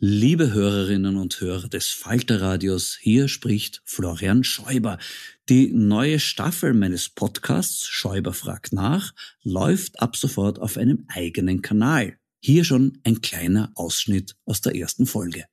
[0.00, 4.96] Liebe Hörerinnen und Hörer des Falterradios, hier spricht Florian Schäuber.
[5.48, 12.16] Die neue Staffel meines Podcasts Schäuber fragt nach läuft ab sofort auf einem eigenen Kanal.
[12.38, 15.46] Hier schon ein kleiner Ausschnitt aus der ersten Folge.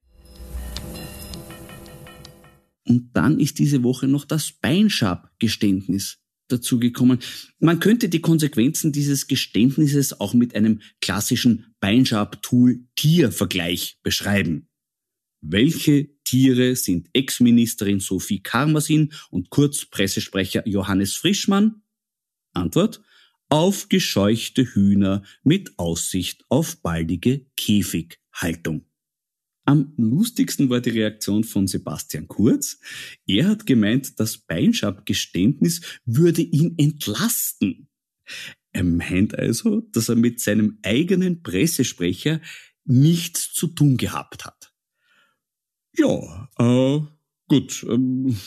[2.88, 7.20] Und dann ist diese Woche noch das Beinschab-Geständnis dazugekommen.
[7.60, 14.68] Man könnte die Konsequenzen dieses Geständnisses auch mit einem klassischen Beinschab-Tool-Tier-Vergleich beschreiben.
[15.42, 21.84] Welche Tiere sind Ex-Ministerin Sophie Karmasin und Kurz-Pressesprecher Johannes Frischmann?
[22.54, 23.04] Antwort.
[23.50, 28.88] Aufgescheuchte Hühner mit Aussicht auf baldige Käfighaltung.
[29.66, 32.80] Am lustigsten war die Reaktion von Sebastian Kurz.
[33.26, 37.90] Er hat gemeint, das Beinschab-Geständnis würde ihn entlasten.
[38.72, 42.42] Er meint also, dass er mit seinem eigenen Pressesprecher
[42.84, 44.72] nichts zu tun gehabt hat.
[45.98, 47.00] Ja, äh,
[47.48, 47.86] gut.
[47.90, 48.38] Ähm,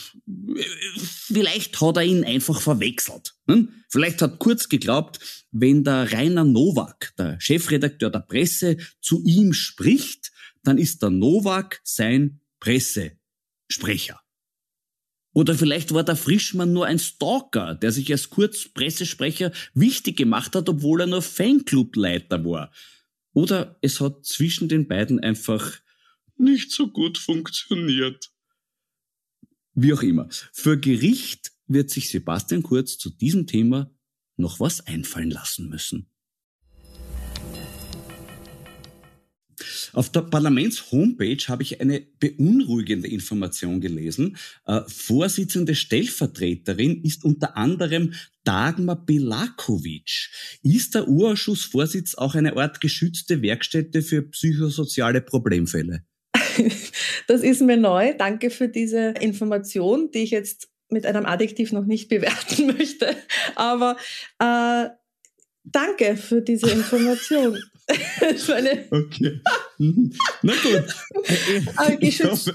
[0.95, 3.35] vielleicht hat er ihn einfach verwechselt.
[3.47, 3.67] Ne?
[3.89, 5.19] Vielleicht hat Kurz geglaubt,
[5.51, 10.31] wenn der Rainer Nowak, der Chefredakteur der Presse, zu ihm spricht,
[10.63, 14.19] dann ist der Nowak sein Pressesprecher.
[15.33, 20.67] Oder vielleicht war der Frischmann nur ein Stalker, der sich als Kurzpressesprecher wichtig gemacht hat,
[20.67, 22.73] obwohl er nur Fanclubleiter war.
[23.33, 25.79] Oder es hat zwischen den beiden einfach
[26.37, 28.31] nicht so gut funktioniert.
[29.73, 30.27] Wie auch immer.
[30.51, 33.93] Für Gericht wird sich Sebastian Kurz zu diesem Thema
[34.35, 36.09] noch was einfallen lassen müssen.
[39.93, 44.37] Auf der Parlaments-Homepage habe ich eine beunruhigende Information gelesen.
[44.65, 48.13] Äh, Vorsitzende Stellvertreterin ist unter anderem
[48.43, 50.29] Dagmar Belakovic.
[50.63, 56.03] Ist der Urausschussvorsitz auch eine Art geschützte Werkstätte für psychosoziale Problemfälle?
[57.27, 58.15] Das ist mir neu.
[58.17, 63.15] Danke für diese Information, die ich jetzt mit einem Adjektiv noch nicht bewerten möchte.
[63.55, 63.97] Aber
[64.39, 64.89] äh,
[65.63, 67.59] danke für diese Information.
[68.91, 69.41] okay.
[69.79, 70.13] Mhm.
[70.43, 71.99] Na gut.
[71.99, 72.53] geschützt.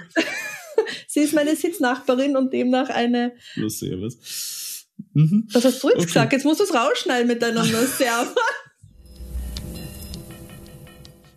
[1.09, 3.33] Sie ist meine Sitznachbarin und demnach eine.
[3.57, 4.87] Ja, servus.
[5.15, 5.49] Mhm.
[5.53, 6.07] Was hast du jetzt okay.
[6.07, 6.33] gesagt?
[6.33, 7.87] Jetzt musst du es rausschneiden miteinander.
[7.87, 8.35] Servus.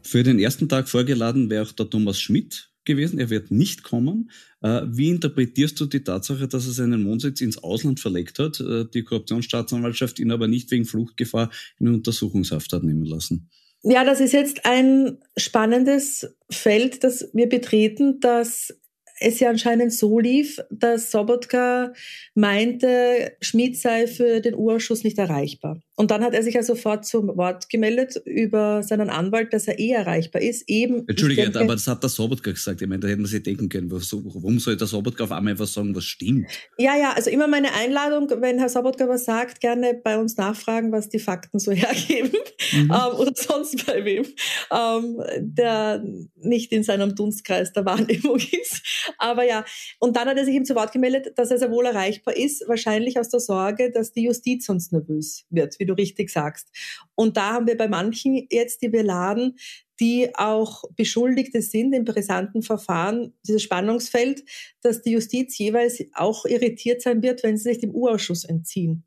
[0.04, 3.20] Für den ersten Tag vorgeladen wäre auch der Thomas Schmidt gewesen.
[3.20, 4.32] Er wird nicht kommen.
[4.62, 8.86] Äh, wie interpretierst du die Tatsache, dass er seinen Wohnsitz ins Ausland verlegt hat, äh,
[8.94, 13.50] die Korruptionsstaatsanwaltschaft ihn aber nicht wegen Fluchtgefahr in Untersuchungshaft hat nehmen lassen?
[13.84, 18.74] Ja, das ist jetzt ein spannendes Feld, das wir betreten, dass
[19.20, 21.94] es ja anscheinend so lief, dass Sobotka
[22.36, 25.80] meinte, Schmidt sei für den Urausschuss nicht erreichbar.
[26.00, 29.80] Und dann hat er sich ja sofort zum Wort gemeldet über seinen Anwalt, dass er
[29.80, 30.70] eh erreichbar ist.
[30.70, 32.84] Eben, Entschuldige, aber das hat der Sobotka gesagt.
[32.84, 33.90] Ich meine, da hätten wir sich denken können.
[33.92, 36.52] Warum soll der Sobotka auf einmal was sagen, was stimmt?
[36.78, 40.92] Ja, ja, also immer meine Einladung, wenn Herr Sobotka was sagt, gerne bei uns nachfragen,
[40.92, 42.38] was die Fakten so hergeben.
[42.74, 42.92] Mhm.
[42.92, 44.26] Ähm, oder sonst bei wem,
[44.72, 46.04] ähm, der
[46.36, 48.84] nicht in seinem Dunstkreis der Wahrnehmung ist.
[49.18, 49.66] Aber ja,
[49.98, 52.68] und dann hat er sich ihm zu Wort gemeldet, dass er sehr wohl erreichbar ist,
[52.68, 56.70] wahrscheinlich aus der Sorge, dass die Justiz sonst nervös wird, du richtig sagst.
[57.16, 59.56] Und da haben wir bei manchen jetzt, die wir laden,
[60.00, 64.44] die auch Beschuldigte sind im brisanten Verfahren, dieses Spannungsfeld,
[64.82, 69.06] dass die Justiz jeweils auch irritiert sein wird, wenn sie sich dem U-Ausschuss entziehen.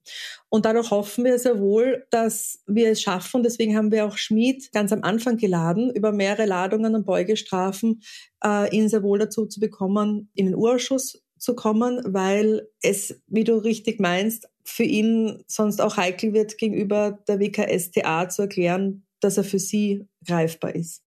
[0.48, 3.42] Und dadurch hoffen wir sehr wohl, dass wir es schaffen.
[3.42, 8.02] Deswegen haben wir auch Schmid ganz am Anfang geladen, über mehrere Ladungen und Beugestrafen
[8.44, 13.44] äh, ihn sehr wohl dazu zu bekommen, in den U-Ausschuss zu kommen, weil es, wie
[13.44, 19.38] du richtig meinst, für ihn sonst auch heikel wird, gegenüber der WKSTA zu erklären, dass
[19.38, 21.02] er für sie greifbar ist.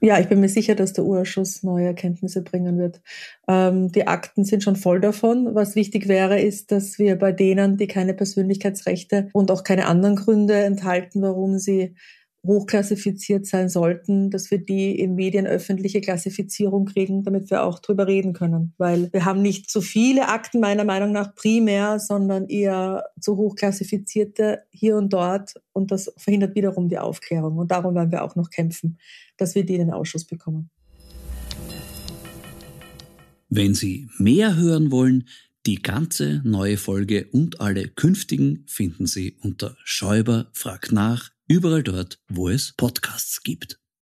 [0.00, 3.00] Ja, ich bin mir sicher, dass der Urschuss neue Erkenntnisse bringen wird.
[3.48, 5.56] Ähm, die Akten sind schon voll davon.
[5.56, 10.14] Was wichtig wäre, ist, dass wir bei denen, die keine Persönlichkeitsrechte und auch keine anderen
[10.14, 11.96] Gründe enthalten, warum sie
[12.46, 18.06] hochklassifiziert sein sollten, dass wir die in Medien öffentliche Klassifizierung kriegen, damit wir auch drüber
[18.06, 18.74] reden können.
[18.78, 24.62] Weil wir haben nicht so viele Akten meiner Meinung nach primär, sondern eher zu hochklassifizierte
[24.70, 27.58] hier und dort und das verhindert wiederum die Aufklärung.
[27.58, 28.98] Und darum werden wir auch noch kämpfen,
[29.36, 30.70] dass wir die in den Ausschuss bekommen.
[33.50, 35.24] Wenn Sie mehr hören wollen,
[35.66, 42.20] die ganze neue Folge und alle künftigen finden Sie unter Schäuber fragt nach Überall dort,
[42.28, 43.80] wo es Podcasts gibt.